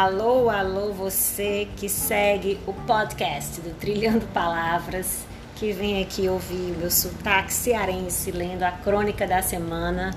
[0.00, 6.88] Alô, alô, você que segue o podcast do Trilhando Palavras, que vem aqui ouvir meu
[6.88, 10.12] sotaque cearense lendo a crônica da semana.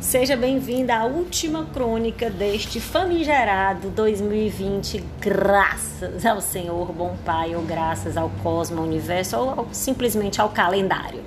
[0.00, 8.16] Seja bem-vinda à última crônica deste famigerado 2020, graças ao Senhor Bom Pai, ou graças
[8.16, 11.22] ao cosmo, universo, ou simplesmente ao calendário.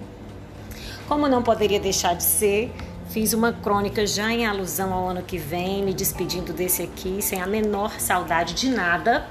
[1.07, 2.73] Como não poderia deixar de ser,
[3.09, 7.41] Fiz uma crônica já em alusão ao ano que vem, me despedindo desse aqui sem
[7.41, 9.27] a menor saudade de nada.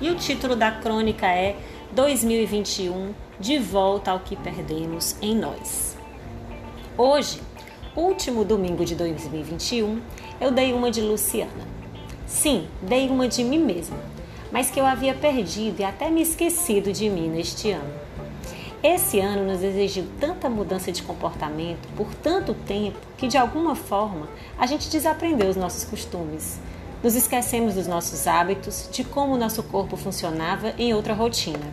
[0.00, 1.56] E o título da crônica é
[1.92, 5.96] 2021 De volta ao que perdemos em nós.
[6.96, 7.40] Hoje,
[7.94, 10.00] último domingo de 2021,
[10.40, 11.68] eu dei uma de Luciana.
[12.26, 13.98] Sim, dei uma de mim mesma,
[14.50, 18.09] mas que eu havia perdido e até me esquecido de mim neste ano.
[18.82, 24.26] Esse ano nos exigiu tanta mudança de comportamento por tanto tempo que, de alguma forma,
[24.58, 26.58] a gente desaprendeu os nossos costumes.
[27.02, 31.66] Nos esquecemos dos nossos hábitos, de como o nosso corpo funcionava em outra rotina.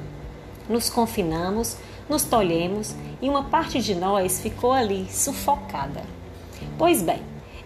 [0.67, 1.77] Nos confinamos,
[2.09, 6.03] nos tolhemos e uma parte de nós ficou ali, sufocada.
[6.77, 7.21] Pois bem,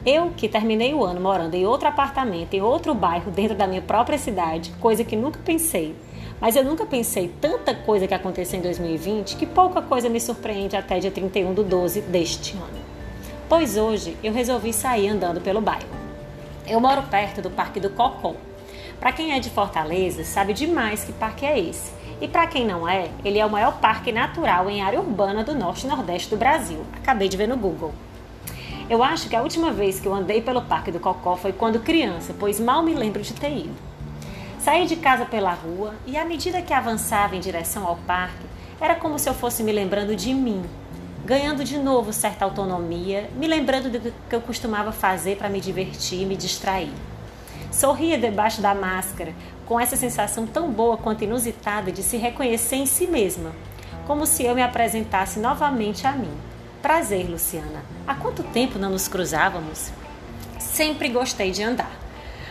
[0.06, 3.82] eu que terminei o ano morando em outro apartamento, em outro bairro, dentro da minha
[3.82, 5.96] própria cidade, coisa que nunca pensei,
[6.40, 10.76] mas eu nunca pensei tanta coisa que aconteceu em 2020 que pouca coisa me surpreende
[10.76, 12.82] até dia 31 de 12 deste ano.
[13.48, 15.86] Pois hoje eu resolvi sair andando pelo bairro.
[16.68, 18.34] Eu moro perto do Parque do Cocó.
[19.00, 21.92] Para quem é de Fortaleza, sabe demais que parque é esse.
[22.20, 25.54] E para quem não é, ele é o maior parque natural em área urbana do
[25.54, 26.84] norte e nordeste do Brasil.
[26.94, 27.94] Acabei de ver no Google.
[28.92, 31.80] Eu acho que a última vez que eu andei pelo Parque do Cocó foi quando
[31.80, 33.74] criança, pois mal me lembro de ter ido.
[34.60, 38.46] Saí de casa pela rua e, à medida que avançava em direção ao parque,
[38.82, 40.62] era como se eu fosse me lembrando de mim,
[41.24, 46.24] ganhando de novo certa autonomia, me lembrando do que eu costumava fazer para me divertir
[46.24, 46.92] e me distrair.
[47.72, 49.34] Sorria debaixo da máscara,
[49.66, 53.54] com essa sensação tão boa quanto inusitada de se reconhecer em si mesma,
[54.06, 56.51] como se eu me apresentasse novamente a mim.
[56.82, 57.84] Prazer, Luciana.
[58.08, 59.92] Há quanto tempo não nos cruzávamos?
[60.60, 61.92] Sempre gostei de andar.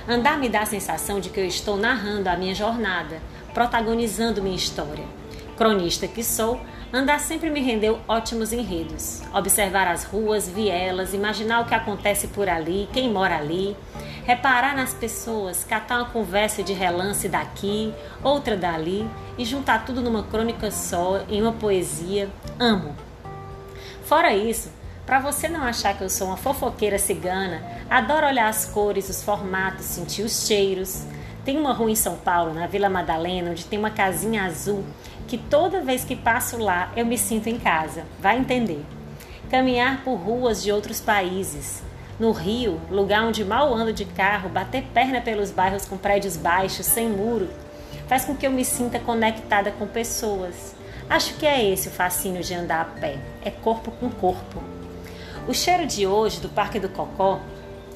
[0.08, 3.20] Andar me dá a sensação de que eu estou narrando a minha jornada,
[3.52, 5.04] protagonizando minha história.
[5.56, 6.60] Cronista que sou,
[6.92, 9.20] andar sempre me rendeu ótimos enredos.
[9.34, 13.76] Observar as ruas, vielas, imaginar o que acontece por ali, quem mora ali,
[14.24, 17.92] reparar nas pessoas, catar uma conversa de relance daqui,
[18.22, 22.30] outra dali e juntar tudo numa crônica só, em uma poesia.
[22.60, 23.09] Amo.
[24.10, 24.72] Fora isso,
[25.06, 29.22] para você não achar que eu sou uma fofoqueira cigana, adoro olhar as cores, os
[29.22, 31.04] formatos, sentir os cheiros.
[31.44, 34.84] Tem uma rua em São Paulo, na Vila Madalena, onde tem uma casinha azul,
[35.28, 38.02] que toda vez que passo lá eu me sinto em casa.
[38.18, 38.84] Vai entender.
[39.48, 41.80] Caminhar por ruas de outros países.
[42.18, 46.84] No Rio, lugar onde mal ando de carro, bater perna pelos bairros com prédios baixos,
[46.84, 47.48] sem muro,
[48.08, 50.79] faz com que eu me sinta conectada com pessoas.
[51.10, 54.62] Acho que é esse o fascínio de andar a pé, é corpo com corpo.
[55.48, 57.40] O cheiro de hoje do Parque do Cocó,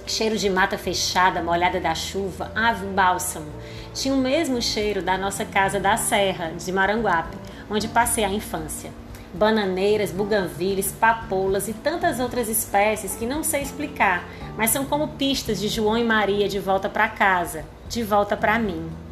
[0.05, 3.47] cheiro de mata fechada, molhada da chuva, ave bálsamo,
[3.95, 7.39] tinha o mesmo cheiro da nossa casa da Serra, de Maranguape,
[7.71, 8.91] onde passei a infância.
[9.33, 14.25] Bananeiras, buganvílias, papoulas e tantas outras espécies que não sei explicar,
[14.57, 18.59] mas são como pistas de João e Maria de volta para casa, de volta para
[18.59, 19.04] mim.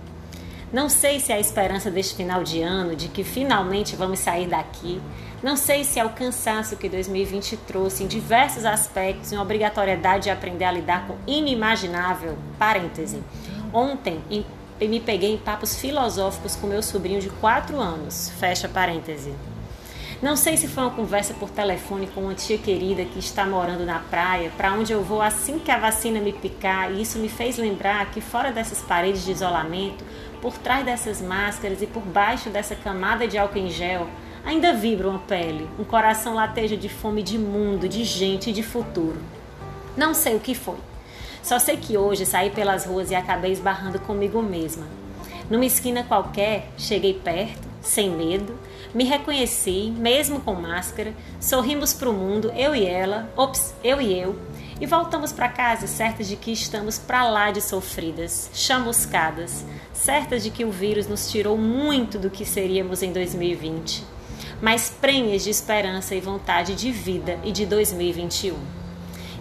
[0.73, 4.47] Não sei se é a esperança deste final de ano, de que finalmente vamos sair
[4.47, 5.03] daqui.
[5.43, 10.31] Não sei se é o cansaço que 2020 trouxe em diversos aspectos, em obrigatoriedade de
[10.31, 12.39] aprender a lidar com inimaginável.
[12.59, 13.23] Parêntese.
[13.71, 14.47] Ontem em,
[14.81, 18.31] me peguei em papos filosóficos com meu sobrinho de 4 anos.
[18.41, 19.35] Fecha parêntese.
[20.23, 23.85] Não sei se foi uma conversa por telefone com uma tia querida que está morando
[23.85, 27.29] na praia, para onde eu vou assim que a vacina me picar, e isso me
[27.29, 30.05] fez lembrar que fora dessas paredes de isolamento,
[30.43, 34.09] por trás dessas máscaras e por baixo dessa camada de álcool em gel,
[34.45, 38.63] ainda vibra uma pele, um coração lateja de fome de mundo, de gente e de
[38.63, 39.23] futuro.
[39.97, 40.79] Não sei o que foi.
[41.45, 44.85] Só sei que hoje saí pelas ruas e acabei esbarrando comigo mesma.
[45.49, 48.59] Numa esquina qualquer, cheguei perto, sem medo,
[48.95, 54.19] me reconheci, mesmo com máscara, sorrimos para o mundo, eu e ela, ops, eu e
[54.19, 54.39] eu,
[54.81, 60.51] e voltamos para casa certas de que estamos para lá de sofridas, chamuscadas, certas de
[60.51, 64.05] que o vírus nos tirou muito do que seríamos em 2020,
[64.61, 68.57] mas prenhas de esperança e vontade de vida e de 2021.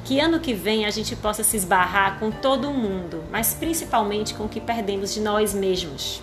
[0.04, 4.46] Que ano que vem a gente possa se esbarrar com todo mundo, mas principalmente com
[4.46, 6.22] o que perdemos de nós mesmos.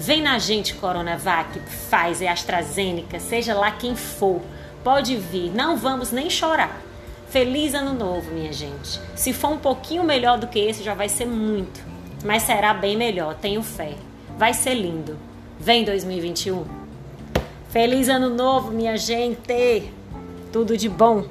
[0.00, 4.40] Vem na gente, Coronavac, Pfizer, AstraZeneca, seja lá quem for.
[4.82, 6.80] Pode vir, não vamos nem chorar.
[7.28, 8.98] Feliz ano novo, minha gente.
[9.14, 11.82] Se for um pouquinho melhor do que esse, já vai ser muito.
[12.24, 13.92] mas será bem melhor, tenho fé.
[14.38, 15.18] Vai ser lindo.
[15.58, 16.64] Vem 2021.
[17.68, 19.92] Feliz ano novo, minha gente.
[20.50, 21.26] Tudo de bom.